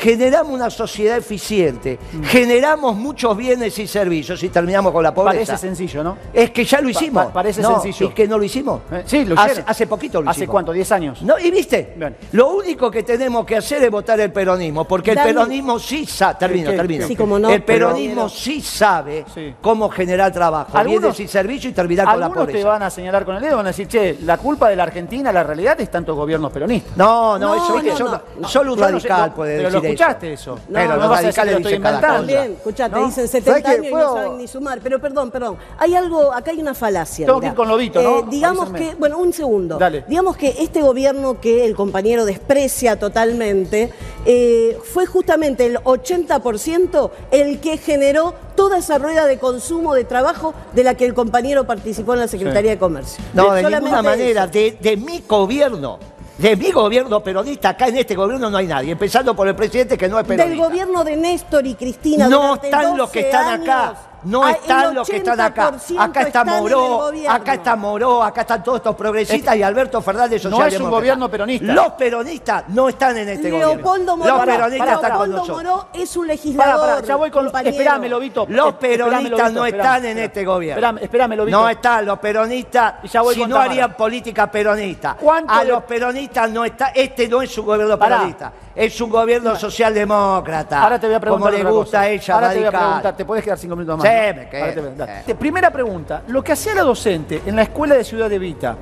[0.00, 2.22] Generamos una sociedad eficiente, Mm.
[2.22, 5.52] generamos muchos bienes y servicios y terminamos con la pobreza.
[5.54, 6.16] Parece sencillo, ¿no?
[6.32, 7.26] Es que ya lo hicimos.
[7.26, 8.10] pa- parece No, sencillo.
[8.10, 8.80] ¿Y que no lo hicimos?
[8.92, 9.70] Eh, sí, lo hace, hicieron.
[9.70, 10.52] hace poquito lo ¿Hace hicimos.
[10.52, 10.72] cuánto?
[10.72, 11.22] ¿10 años?
[11.22, 12.16] No, y viste, Bien.
[12.32, 16.36] lo único que tenemos que hacer es votar el peronismo, porque el peronismo sí sabe,
[16.38, 17.06] termino, termino.
[17.06, 19.54] Sí, cómo no, el pero- peronismo sí sabe Sí.
[19.60, 22.58] cómo generar trabajo, bienes y servicios y terminar con la algunos pobreza.
[22.58, 24.84] te van a señalar con el dedo, van a decir, che, la culpa de la
[24.84, 26.96] Argentina, la realidad es tantos gobiernos peronistas.
[26.96, 28.48] No, no, No, eso no, solo, no.
[28.48, 30.54] solo un radical no, puede decir escuchaste eso.
[30.54, 30.62] eso.
[30.68, 32.16] No, pero no los vas a decir que lo estoy inventando.
[32.18, 33.06] También, escuchate, ¿No?
[33.06, 33.68] dicen ¿Sabes 70 qué?
[33.76, 34.80] años y no saben ni sumar.
[34.82, 35.56] Pero perdón, perdón.
[35.78, 37.26] Hay algo, acá hay una falacia.
[37.26, 38.22] Tengo que ir con Lobito, ¿no?
[38.22, 38.90] digamos Avísame.
[38.90, 39.78] que, bueno, un segundo.
[39.78, 40.04] Dale.
[40.08, 43.92] Digamos que este gobierno que el compañero desprecia totalmente,
[44.24, 50.54] eh, fue justamente el 80% el que generó toda esa rueda de consumo de trabajo
[50.72, 53.22] de la que el compañero participó en la Secretaría de Comercio.
[53.34, 55.98] No, de Solamente ninguna manera, de, de mi gobierno,
[56.38, 59.98] de mi gobierno peronista, acá en este gobierno no hay nadie, empezando por el presidente
[59.98, 60.48] que no es peronista.
[60.48, 62.28] Del gobierno de Néstor y Cristina.
[62.28, 63.96] No están los que 12 están acá.
[64.24, 65.70] No ah, están los que están acá.
[65.72, 69.56] 80% Acá está están en el Moró, acá está Moró, acá están todos estos progresistas
[69.56, 71.72] y Alberto Fernández No es un gobierno peronista.
[71.72, 74.16] Los peronistas no están en este Leopoldo gobierno.
[74.16, 75.56] Moró, Los Pará, peronistas pará, están con nosotros.
[75.56, 76.80] Moró es un Pará, legislador.
[76.88, 77.44] pará, ya voy con.
[77.44, 77.70] compañero.
[77.70, 78.46] Esperame, Lobito.
[78.48, 80.78] Los peronistas Lobito, no esperame, están en este gobierno.
[80.78, 81.58] Esperame, esperame, Lobito.
[81.60, 83.70] No están los peronistas Y ya voy si con no Tamara.
[83.72, 85.16] harían política peronista.
[85.20, 86.88] ¿Cuánto A los peronistas no está.
[86.88, 88.16] Este no es un gobierno Pará.
[88.16, 88.52] peronista.
[88.78, 90.82] Es un gobierno socialdemócrata.
[90.82, 91.52] Ahora te voy a preguntar.
[91.52, 93.16] Como le gusta a ella, Ahora te voy a preguntar.
[93.16, 94.06] ¿Te puedes quedar cinco minutos más?
[94.08, 94.34] Sí, no?
[94.40, 94.92] me quedo.
[95.26, 95.34] Sí.
[95.34, 96.22] Primera pregunta.
[96.28, 98.76] Lo que hacía la docente en la escuela de Ciudad de Vita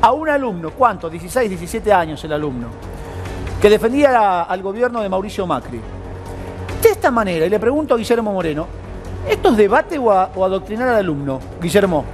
[0.00, 1.10] a un alumno, ¿cuánto?
[1.10, 2.68] 16, 17 años el alumno,
[3.60, 5.80] que defendía al gobierno de Mauricio Macri.
[6.82, 8.66] De esta manera, y le pregunto a Guillermo Moreno,
[9.28, 12.04] ¿Esto es debate o, a- o adoctrinar al alumno, Guillermo?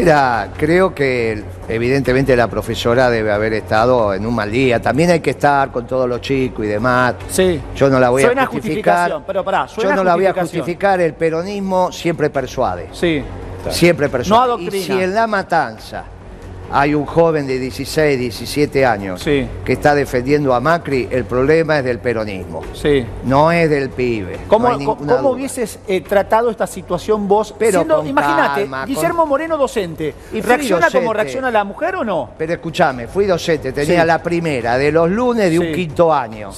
[0.00, 4.80] Mira, creo que evidentemente la profesora debe haber estado en un mal día.
[4.80, 7.16] También hay que estar con todos los chicos y demás.
[7.28, 7.60] Sí.
[7.76, 9.10] Yo no la voy Suena a justificar.
[9.10, 11.02] justificación, pero pará, Yo no la voy a justificar.
[11.02, 12.88] El peronismo siempre persuade.
[12.92, 13.22] Sí.
[13.68, 14.48] Siempre persuade.
[14.48, 16.02] No y si en la matanza
[16.72, 19.46] hay un joven de 16, 17 años Sí.
[19.64, 22.62] que está defendiendo a Macri, el problema es del peronismo.
[22.74, 23.04] Sí.
[23.24, 24.38] No es del pibe.
[24.48, 27.54] ¿Cómo, no cómo hubieses eh, tratado esta situación vos?
[27.58, 30.14] Pero imagínate, con- Guillermo Moreno docente.
[30.32, 31.14] Y ¿Reacciona como docente.
[31.22, 32.30] reacciona la mujer o no?
[32.38, 34.06] Pero escúchame, fui docente, tenía Sí.
[34.06, 36.50] la primera de los lunes de un quinto año.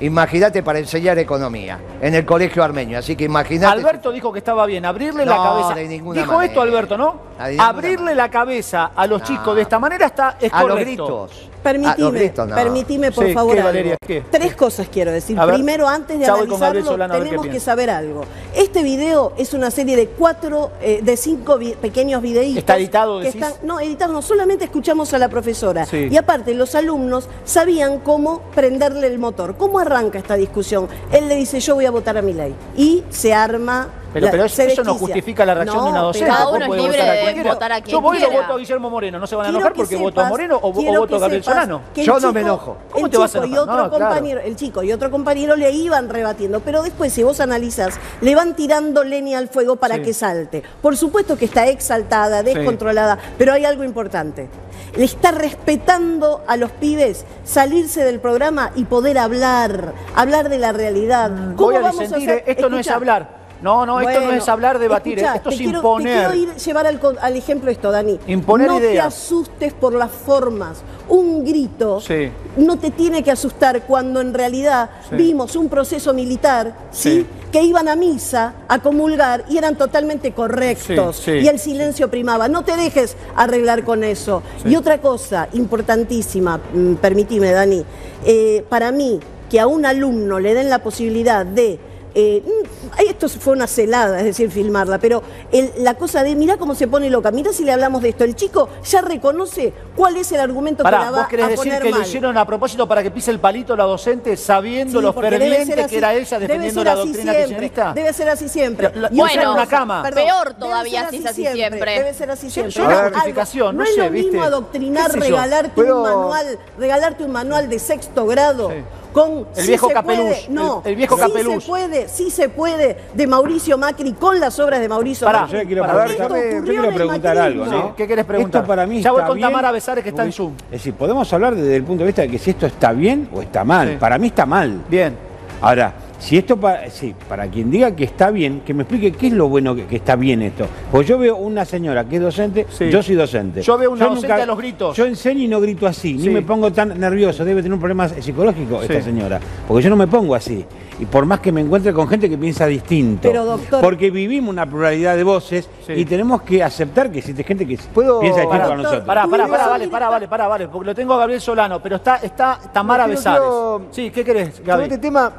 [0.00, 2.98] Imagínate para enseñar economía en el colegio armenio.
[2.98, 3.72] Así que imagínate.
[3.78, 5.74] Alberto dijo que estaba bien, abrirle la No, cabeza.
[5.74, 6.52] de ninguna dijo manera.
[6.52, 7.30] esto Alberto, ¿no?
[7.40, 8.14] De Abrirle manera.
[8.24, 11.50] la cabeza a los chicos de esta manera está es a los gritos.
[11.62, 12.54] Permitime, A los gritos, no.
[12.54, 13.68] permitime por Sí, favor ¿qué, algo.
[13.68, 13.96] Valeria?
[14.06, 14.24] ¿Qué?
[14.30, 15.36] Tres cosas quiero decir.
[15.38, 15.54] Ver.
[15.54, 18.22] Primero, antes de analizarlo, Solano tenemos que saber algo.
[18.54, 22.56] Este video es una serie de cuatro, eh, de cinco vi- pequeños videitos.
[22.56, 23.42] ¿Está editado, que decís?
[23.42, 25.84] están- No, editado no, solamente escuchamos a la profesora.
[25.84, 26.08] Sí.
[26.10, 29.56] Y aparte, los alumnos sabían cómo prenderle el motor.
[29.56, 30.88] ¿Cómo arranca esta discusión?
[31.12, 32.54] Él le dice, yo voy a votar a mi ley.
[32.74, 33.88] Y se arma...
[34.12, 36.26] Pero, la- pero eso, no justifica la reacción No, de una docente.
[36.30, 37.52] Cada uno es libre votar a de cualquiera.
[37.54, 38.40] votar a quien Yo voy quiera.
[38.40, 39.18] voto a Guillermo Moreno.
[39.20, 41.18] ¿No se van a enojar que porque voto a sepas- Moreno o, o voto a
[41.20, 41.80] Gabriel sepas Solano?
[41.94, 42.76] Yo no me enojo.
[42.90, 43.68] ¿Cómo el te vas a chico y enojar?
[43.74, 44.04] otro No, claro.
[44.14, 48.34] compañero, el chico y otro compañero le iban rebatiendo, pero después si vos analizas, le
[48.34, 50.02] van tirando leña al fuego para Sí.
[50.02, 50.62] que salte.
[50.82, 54.48] Por supuesto que está exaltada, descontrolada, pero hay algo importante.
[54.96, 60.72] Le está respetando a los pibes salirse del programa y poder hablar, hablar de la
[60.72, 61.30] realidad.
[61.30, 62.42] ¿Cómo Mm, Voy a vamos disentir, hacer?
[62.46, 63.39] eh, esto no es hablar.
[63.62, 66.30] No, no, esto no es hablar, debatir, escuchá, esto te es quiero- imponer.
[66.30, 68.18] Te quiero ir llevar al, ejemplo esto, Dani.
[68.26, 70.78] Imponer no te asustes por las formas.
[71.08, 72.30] Un grito Sí.
[72.56, 75.16] no te tiene que asustar cuando en realidad Sí.
[75.16, 77.26] vimos un proceso militar, ¿sí?
[77.52, 81.26] Que iban a misa a comulgar y eran totalmente correctos.
[81.26, 82.46] Y el silencio primaba.
[82.48, 84.42] No te dejes arreglar con eso.
[84.64, 87.84] Y otra cosa importantísima, mm, permitime, Dani,
[88.24, 89.18] eh, para mí,
[89.50, 91.78] que a un alumno le den la posibilidad de.
[92.14, 95.22] eh, mm, esto fue una celada, es decir, filmarla, pero
[95.52, 98.24] el- la cosa de mirá cómo se pone loca, mirá si le hablamos de esto.
[98.24, 101.48] El chico ya reconoce cuál es el argumento que Pará, la va ¿vos querés a
[101.48, 102.06] decir poner que lo mal.
[102.06, 105.86] hicieron a propósito para que pise el palito la docente sabiendo Sí, lo ferviente ser
[105.86, 107.92] que era así- ella defendiendo la doctrina siempre, kirchnerista?
[107.94, 108.90] Debe ser así siempre.
[108.94, 110.02] La- la- Y bueno, una cama.
[110.02, 111.92] Peor debe todavía ser si es así siempre.
[111.98, 112.72] Debe ser así Yo- siempre.
[112.74, 114.30] yo una Algo- justificación, no es sé, lo ¿viste?
[114.30, 115.36] mismo adoctrinar, ¿Qué sé yo?
[115.36, 118.70] regalarte Pero- un manual, regalarte un manual de sexto grado.
[118.70, 118.76] Sí.
[119.12, 121.64] Con, El sí viejo el- no, el viejo sí Capeluz.
[121.64, 122.79] se puede, sí se puede,
[123.14, 125.58] de Mauricio Macri con las obras de Mauricio Pará, Macri.
[125.58, 127.66] Yo quiero Para Esto yo quiero preguntar algo.
[127.66, 127.94] ¿no?
[127.96, 128.62] ¿qué querés preguntar?
[128.62, 130.52] Esto para mí Ya voy con bien, Tamara Besares, que está en Zoom.
[130.66, 133.28] Es decir, podemos hablar desde el punto de vista de que si esto está bien
[133.32, 133.88] o está mal.
[133.90, 133.96] Sí.
[133.98, 134.82] Para mí está mal.
[134.88, 135.14] Bien.
[135.62, 139.26] Ahora, si esto para, sí, para quien diga que está bien, que me explique qué
[139.26, 140.66] es lo bueno que, que está bien esto.
[140.90, 142.88] Porque yo veo una señora que es docente, Sí.
[142.90, 143.60] yo soy docente.
[143.60, 144.96] Yo veo una docente a los gritos.
[144.96, 146.28] Yo enseño y no grito así, Sí.
[146.28, 147.44] ni me pongo tan nervioso.
[147.44, 149.38] Debe tener un problema psicológico esta señora.
[149.68, 150.64] Porque yo no me pongo así.
[151.00, 153.22] Y por más que me encuentre con gente que piensa distinto.
[153.28, 155.94] Pero, doctor- Porque vivimos una pluralidad de voces Sí.
[155.94, 159.04] y tenemos que aceptar que existe gente que ¿Puedo- piensa distinto Pará, a nosotros.
[159.04, 161.96] Pará, pará, pará, vale, pará, vale, pará, vale, porque lo tengo a Gabriel Solano, pero
[161.96, 163.48] está, está Tamara No, Besares.
[163.92, 164.82] Sí, ¿qué querés, Sobre Gaby?
[164.84, 165.32] este tema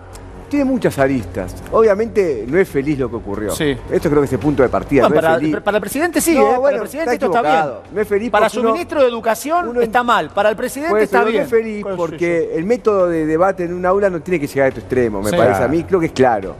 [0.52, 1.56] tiene muchas aristas.
[1.72, 3.56] Obviamente no es feliz lo que ocurrió.
[3.56, 3.76] Sí.
[3.90, 5.04] Esto creo que es el punto de partida.
[5.08, 5.58] Bueno, no es para, feliz.
[5.64, 6.46] para el presidente sí, No, ¿eh?
[6.46, 7.76] para bueno, el presidente está esto está bien.
[7.94, 10.92] No es feliz para su uno- ministro de Educación uno- está mal, para el presidente
[10.92, 11.38] Pues, está bien.
[11.38, 14.48] no es feliz sé porque el método de debate en un aula no tiene que
[14.48, 15.36] llegar a este extremo, me Sí.
[15.38, 16.54] parece a mí, creo que es claro.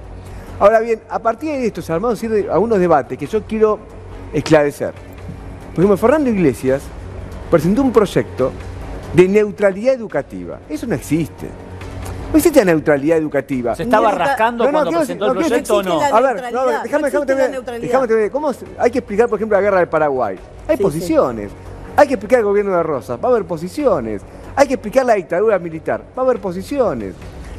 [0.60, 2.18] Ahora bien, a partir de esto se armaron
[2.50, 3.78] algunos debates que yo quiero
[4.32, 4.94] esclarecer.
[5.76, 6.82] Por ejemplo, Fernando Iglesias
[7.50, 8.52] presentó un proyecto
[9.14, 10.60] de neutralidad educativa.
[10.70, 11.48] Eso no existe.
[12.32, 13.76] No existe neutralidad educativa.
[13.76, 16.02] ¿Se estaba rascando No, no, cuando presentó el no, quiero proyecto o no?
[16.02, 17.88] A ver, no, neutralidad, a ver, no déjame, déjame, la terminar, neutralidad.
[17.88, 18.32] déjame terminar.
[18.32, 20.38] ¿Cómo se- hay que explicar, por ejemplo, la guerra del Paraguay.
[20.68, 21.52] Hay Sí, posiciones.
[21.98, 23.20] Hay que explicar el gobierno de Rosas.
[23.22, 24.22] Va a haber posiciones.
[24.56, 26.04] Hay que explicar la dictadura militar.
[26.18, 27.16] Va a haber posiciones.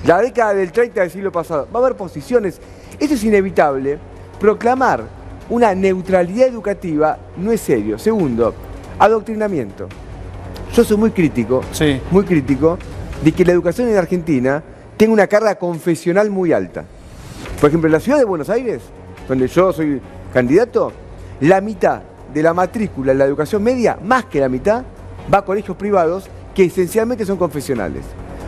[0.06, 1.68] La década del 30 del siglo pasado.
[1.74, 2.58] Va a haber posiciones.
[2.98, 3.98] Eso es inevitable.
[4.40, 5.02] Proclamar
[5.50, 7.98] una neutralidad educativa no es serio.
[7.98, 8.54] Segundo,
[8.98, 9.86] adoctrinamiento.
[10.72, 12.00] Yo soy muy crítico, Sí.
[12.10, 12.78] muy crítico,
[13.22, 14.62] de que la educación en Argentina
[14.96, 16.84] tenga una carga confesional muy alta.
[17.60, 18.82] Por ejemplo, en la ciudad de Buenos Aires,
[19.28, 20.00] donde yo soy
[20.32, 20.92] candidato,
[21.40, 24.82] la mitad de la matrícula en la educación media, más que la mitad,
[25.32, 28.04] va a colegios privados que esencialmente son confesionales.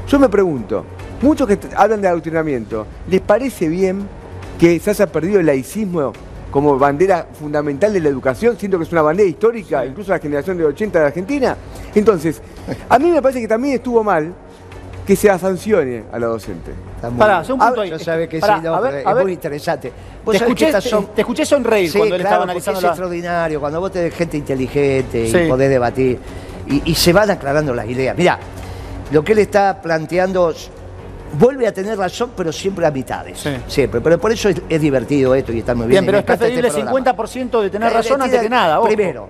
[0.08, 0.84] Yo me pregunto,
[1.22, 4.06] muchos que hablan de adoctrinamiento, ¿les parece bien
[4.58, 6.12] que se haya perdido el laicismo
[6.50, 10.58] como bandera fundamental de la educación, siendo que es una bandera histórica, incluso la generación
[10.58, 11.56] de 80 de Argentina?
[11.94, 12.42] Entonces,
[12.88, 14.34] a mí me parece que también estuvo mal
[15.06, 16.72] que se sancione a la docente.
[17.18, 17.90] Pará, hace un punto Ah, ahí.
[17.90, 19.24] Yo sabe que Pará, sí, no, a ver, a es ver.
[19.24, 19.92] muy interesante.
[20.24, 22.34] Vos Te sabés que escuché, estas son- te, te escuché sonreír Sí, cuando él claro,
[22.36, 22.88] estaba porque analizando es la...
[22.90, 25.36] extraordinario cuando vos tenés gente inteligente Sí.
[25.38, 26.18] y podés debatir
[26.68, 28.16] y, y se van aclarando las ideas.
[28.16, 28.38] Mira,
[29.10, 30.70] lo que él está planteando s-
[31.38, 33.38] vuelve a tener razón, pero siempre a mitades.
[33.40, 33.50] Sí.
[33.66, 34.00] Siempre.
[34.00, 36.02] Pero por eso es, es divertido esto y está muy bien.
[36.02, 37.26] Bien, y pero me es encanta este preferible programa.
[37.50, 38.78] 50% de tener Eh, razón le antes que nada.
[38.80, 38.86] ojo.
[38.88, 39.28] Primero,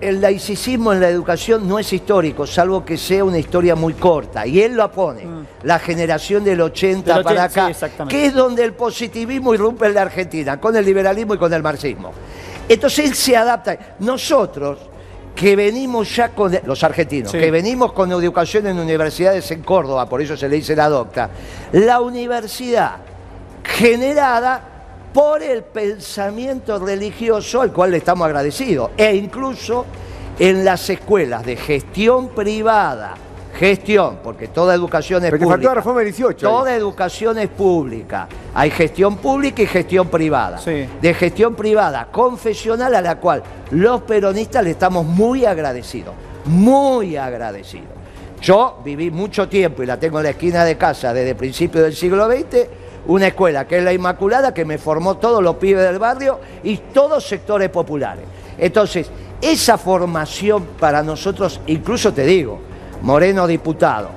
[0.00, 4.46] el laicismo en la educación no es histórico, salvo que sea una historia muy corta.
[4.46, 5.26] Y él lo pone,
[5.62, 7.04] la generación del 80 Mm.
[7.04, 10.74] Del 80, para acá, sí, que es donde el positivismo irrumpe en la Argentina, con
[10.76, 12.12] el liberalismo y con el marxismo.
[12.68, 13.96] Entonces él se adapta.
[13.98, 14.78] Nosotros,
[15.34, 17.38] que venimos ya con, los argentinos, Sí.
[17.38, 21.30] que venimos con educación en universidades en Córdoba, por eso se le dice la docta,
[21.72, 22.96] la universidad
[23.62, 24.69] generada
[25.12, 28.90] por el pensamiento religioso al cual le estamos agradecidos.
[28.96, 29.86] E incluso
[30.38, 33.14] en las escuelas de gestión privada,
[33.54, 35.70] gestión, porque toda educación es Pero te faltó pública.
[35.70, 36.46] la reforma del 18.
[36.46, 36.52] ahí.
[36.52, 38.28] Toda educación es pública.
[38.54, 40.58] Hay gestión pública y gestión privada.
[40.58, 40.86] Sí.
[41.00, 46.14] De gestión privada confesional a la cual los peronistas le estamos muy agradecidos.
[46.46, 47.88] Muy agradecidos.
[48.40, 51.94] Yo viví mucho tiempo y la tengo en la esquina de casa desde principios del
[51.94, 52.66] siglo XX,
[53.06, 56.76] una escuela que es la Inmaculada, que me formó todos los pibes del barrio y
[56.76, 58.24] todos sectores populares.
[58.58, 59.10] Entonces,
[59.40, 62.60] esa formación para nosotros, incluso te digo,
[63.02, 64.10] Moreno diputado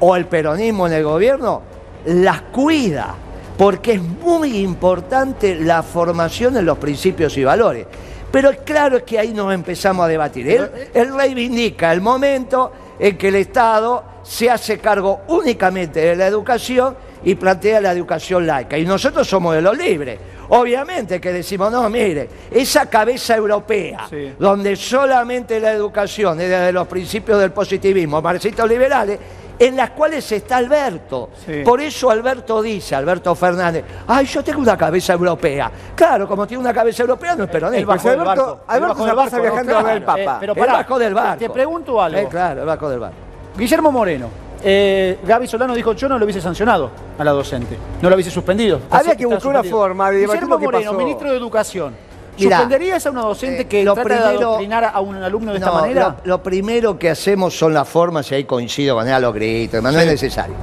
[0.00, 1.62] o el peronismo en el gobierno,
[2.06, 3.14] las cuida,
[3.56, 7.86] porque es muy importante la formación en los principios y valores.
[8.30, 10.48] Pero claro es que ahí nos empezamos a debatir.
[10.48, 16.26] Él, él reivindica el momento en que el Estado se hace cargo únicamente de la
[16.26, 18.78] educación y plantea la educación laica.
[18.78, 20.18] Y nosotros somos de los libres.
[20.50, 24.32] Obviamente que decimos, no, mire, esa cabeza europea, Sí.
[24.38, 29.18] donde solamente la educación es desde los principios del positivismo, marxistas liberales,
[29.58, 31.30] en las cuales está Alberto.
[31.44, 31.62] Sí.
[31.64, 35.70] Por eso Alberto dice, Alberto Fernández, ay, yo tengo una cabeza europea.
[35.96, 37.86] Claro, como tiene una cabeza europea, no es Él peronista.
[37.86, 38.64] Pues del Alberto- barco.
[38.68, 40.20] Alberto se pasa viajando ver el Papa.
[40.20, 41.38] Eh, pero bajó del barco.
[41.40, 42.18] Te pregunto algo.
[42.20, 43.16] Eh, claro, bajó del barco.
[43.56, 44.30] Guillermo Moreno.
[44.62, 47.76] Eh, Gaby Solano dijo, yo no lo hubiese sancionado a la docente.
[48.02, 48.80] No lo hubiese suspendido.
[48.90, 50.98] Había que buscar una forma de Guillermo Moreno, pasó.
[50.98, 51.94] ministro de Educación.
[52.36, 55.58] ¿Suspenderías a una docente eh, que lo trata de primero- adoctrinar a un alumno de
[55.58, 56.16] esta manera?
[56.24, 59.34] Lo, lo primero que hacemos son las formas, y ahí coincido con él a los
[59.34, 60.54] gritos, no es necesario.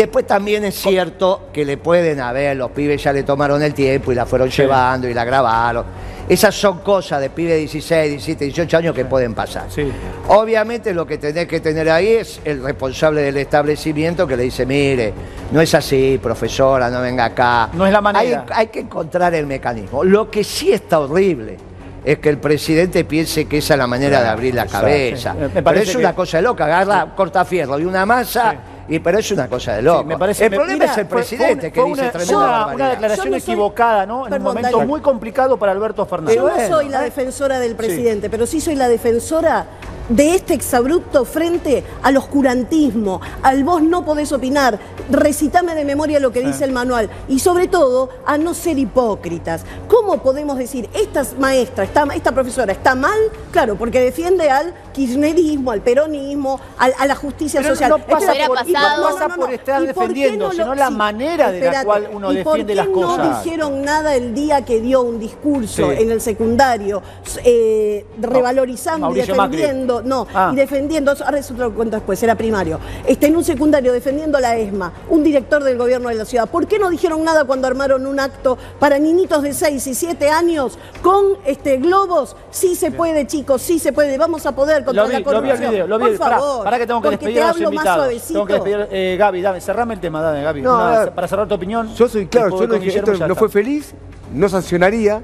[0.00, 4.10] Después también es cierto que le pueden haber, los pibes ya le tomaron el tiempo
[4.10, 5.84] y la fueron llevando y la grabaron.
[6.26, 9.66] Esas son cosas de pibes de 16, 17, 18 años que pueden pasar.
[9.68, 9.92] Sí.
[10.28, 14.64] Obviamente lo que tenés que tener ahí es el responsable del establecimiento que le dice,
[14.64, 15.12] mire,
[15.52, 17.68] no es así, profesora, no venga acá.
[17.74, 18.46] No es la manera.
[18.48, 20.02] Hay, hay que encontrar el mecanismo.
[20.02, 21.58] Lo que sí está horrible
[22.04, 25.34] es que el presidente piense que esa es la manera de abrir la cabeza.
[25.38, 28.54] Pero parece es una cosa loca, agarra cortafierro y una masa,
[28.90, 30.00] y, pero es una cosa de loco.
[30.00, 32.20] Sí, me parece- el me- problema mira, es el presidente fue que una- dice fue
[32.26, 34.26] tremenda una, una declaración Yo no soy- equivocada, ¿no?
[34.26, 36.36] En un momento muy complicado para Alberto Fernández.
[36.36, 37.04] Yo no soy la ¿eh?
[37.04, 39.64] defensora del presidente, pero sí soy la defensora
[40.10, 44.78] de este exabrupto frente al oscurantismo, al vos no podés opinar,
[45.10, 49.62] recitame de memoria lo que dice el manual y sobre todo a no ser hipócritas.
[49.88, 53.18] ¿Cómo podemos decir, esta maestra, esta, esta profesora está mal?
[53.52, 57.90] Claro, porque defiende al kirchnerismo, al peronismo, al- a la justicia Pero social.
[57.90, 60.90] no pasa por- ¿y por- no por estar ¿Y por qué defendiendo, no sino la
[60.90, 63.44] manera de la cual uno ¿y por defiende las no cosas?
[63.44, 65.96] dijeron nada el día que dio un discurso Sí.
[66.02, 67.00] en el secundario,
[67.44, 70.50] eh, revalorizando y defendiendo, no, Ah.
[70.52, 74.38] y defendiendo, ahora eso te lo cuento después, era primario, está en un secundario defendiendo
[74.40, 76.48] la ESMA, un director del gobierno de la ciudad.
[76.48, 80.28] ¿Por qué no dijeron nada cuando armaron un acto para niñitos de 6 y 7
[80.30, 82.36] años con este globos?
[82.50, 85.24] Sí se puede, chicos, sí se puede, vamos a poder contra Lo vi, la lo
[85.24, 85.62] vi corrupción.
[85.64, 86.04] el video, lo vi.
[86.10, 88.04] Por Pará, favor, pará que tengo que despedir te a los hablo más invitados.
[88.04, 88.32] suavecito.
[88.32, 90.62] Tengo que despedir, eh, Gaby, dame, cerrame el tema, dame, Gaby.
[90.62, 91.12] No, Una- a ver.
[91.12, 91.94] para cerrar tu opinión.
[91.94, 93.94] Yo soy claro, yo no, dije, esto ya no fue feliz,
[94.32, 95.22] no sancionaría.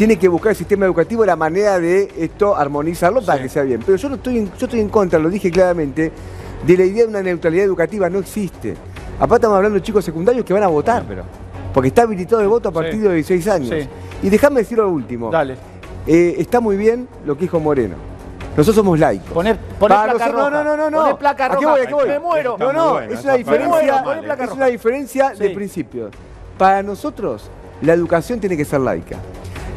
[0.00, 3.82] Tiene que buscar el sistema educativo la manera de esto armonizarlo para que sea bien.
[3.84, 6.10] Pero yo no estoy en, yo estoy en contra, lo dije claramente,
[6.66, 8.08] de la idea de una neutralidad educativa.
[8.08, 8.74] No existe.
[9.16, 11.04] Aparte estamos hablando de chicos secundarios que van a votar.
[11.74, 12.98] Porque está habilitado el voto a partir Sí.
[13.00, 13.68] de 16 años.
[13.68, 13.88] Sí.
[14.22, 15.30] Y déjame decir lo último.
[15.30, 15.56] Dale.
[16.06, 17.96] Eh, está muy bien lo que dijo Moreno.
[18.56, 19.28] Nosotros somos laicos.
[19.32, 20.50] Poner, placa nosotros- roja.
[20.50, 20.98] no, no, no, no.
[21.02, 21.70] Poner placa ¿A qué roja.
[21.72, 22.08] voy, a qué voy?
[22.08, 22.56] Me muero.
[22.58, 24.54] No, no, es una diferencia, placa es roja.
[24.54, 26.10] una diferencia de principios.
[26.56, 27.50] Para nosotros,
[27.82, 29.16] la educación tiene que ser laica.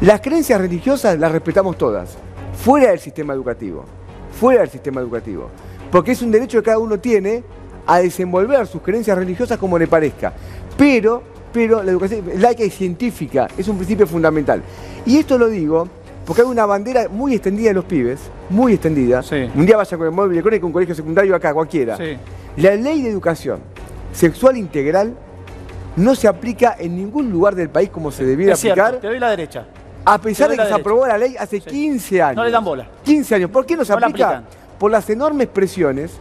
[0.00, 2.16] Las creencias religiosas las respetamos todas,
[2.62, 3.84] fuera del sistema educativo.
[4.38, 5.48] Fuera del sistema educativo.
[5.90, 7.42] Porque es un derecho que cada uno tiene
[7.86, 10.32] a desenvolver sus creencias religiosas como le parezca.
[10.76, 14.62] Pero, pero la educación laica y científica es un principio fundamental.
[15.06, 15.86] Y esto lo digo
[16.26, 19.22] Porque hay una bandera muy extendida de los pibes, muy extendida.
[19.22, 19.48] Sí.
[19.54, 21.96] Un día vaya con el móvil electrónico, un colegio secundario acá, cualquiera.
[21.98, 22.16] Sí.
[22.56, 23.60] La ley de educación
[24.12, 25.14] sexual integral
[25.96, 29.00] no se aplica en ningún lugar del país como se debiera Es cierto, aplicar.
[29.02, 29.66] te doy la derecha.
[30.04, 30.80] A pesar de que se derecha.
[30.80, 31.70] aprobó la ley hace Sí.
[31.70, 32.36] 15 años.
[32.36, 32.86] No le dan bola.
[33.04, 33.50] 15 años.
[33.50, 34.42] ¿Por qué no se No aplica?
[34.78, 36.12] Por las enormes presiones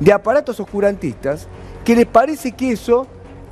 [0.00, 1.46] de aparatos oscurantistas
[1.84, 3.06] que les parece que eso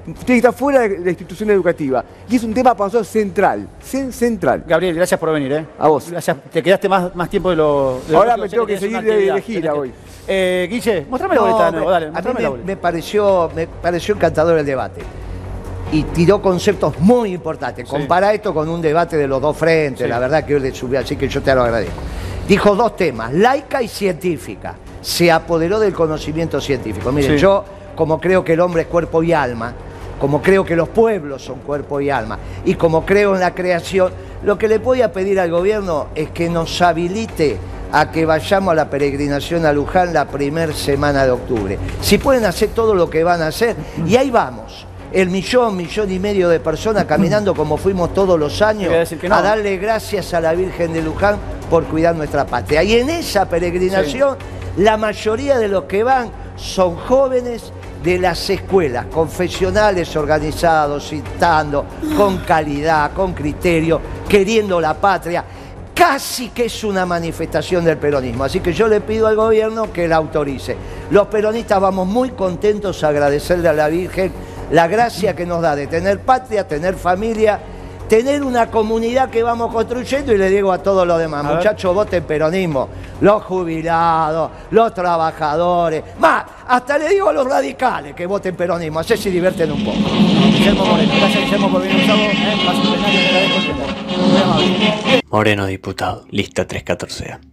[0.04, 2.04] tiene que estar fuera de la institución educativa.
[2.28, 3.68] Y es un tema para nosotros central.
[3.80, 4.64] cen- central.
[4.66, 5.66] Gabriel, gracias por venir, ¿eh?
[5.78, 6.10] A vos.
[6.10, 6.36] Gracias.
[6.52, 8.00] Te quedaste más, más tiempo de lo.
[8.06, 9.92] de lo Ahora me tengo que seguir de- gira que- hoy.
[10.26, 12.66] Eh, Guille, mostrame la boleta de me- nuevo, dale, a mí me, la boleta.
[12.66, 15.02] me pareció, me pareció encantador el debate.
[15.92, 17.86] Y tiró conceptos muy importantes.
[17.86, 17.90] Sí.
[17.90, 20.08] Compara esto con un debate de los dos frentes, Sí.
[20.08, 21.94] la verdad que hoy le subió, así que yo te lo agradezco.
[22.48, 24.74] Dijo dos temas, laica y científica.
[25.00, 27.12] Se apoderó del conocimiento científico.
[27.12, 27.38] Miren, Sí.
[27.38, 29.74] yo, como creo que el hombre es cuerpo y alma,
[30.18, 34.12] como creo que los pueblos son cuerpo y alma, y como creo en la creación,
[34.44, 37.58] lo que le voy a pedir al gobierno es que nos habilite
[37.92, 41.78] a que vayamos a la peregrinación a Luján la primera semana de octubre.
[42.00, 43.76] Si pueden hacer todo lo que van a hacer,
[44.06, 44.86] y ahí vamos.
[45.12, 49.34] El millón, millón y medio de personas caminando como fuimos todos los años no.
[49.34, 51.36] a darle gracias a la Virgen de Luján
[51.68, 52.82] por cuidar nuestra patria.
[52.82, 54.38] Y en esa peregrinación,
[54.78, 57.72] la mayoría de los que van son jóvenes
[58.02, 61.84] de las escuelas, confesionales organizados, citando,
[62.16, 65.44] con calidad, con criterio, queriendo la patria.
[65.94, 68.44] Casi que es una manifestación del peronismo.
[68.44, 70.74] Así que yo le pido al gobierno que la autorice.
[71.10, 74.32] Los peronistas vamos muy contentos a agradecerle a la Virgen
[74.72, 77.60] la gracia que nos da de tener patria, tener familia,
[78.08, 82.24] tener una comunidad que vamos construyendo y le digo a todos los demás, muchachos, voten
[82.24, 82.88] peronismo,
[83.20, 89.16] los jubilados, los trabajadores, más, hasta le digo a los radicales que voten peronismo, así
[89.16, 89.98] se divierten un poco.
[89.98, 91.12] Guillermo Moreno.
[95.30, 97.51] Moreno diputado, lista 314A.